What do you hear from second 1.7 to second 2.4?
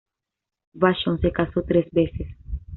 veces.